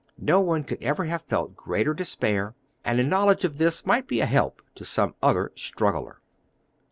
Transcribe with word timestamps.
No 0.17 0.41
one 0.41 0.63
could 0.63 0.81
ever 0.81 1.05
have 1.05 1.21
felt 1.21 1.55
greater 1.55 1.93
despair, 1.93 2.55
and 2.83 2.99
a 2.99 3.03
knowledge 3.03 3.45
of 3.45 3.59
this 3.59 3.85
might 3.85 4.07
be 4.07 4.19
a 4.19 4.25
help 4.25 4.63
to 4.73 4.83
some 4.83 5.13
other 5.21 5.51
struggler." 5.55 6.19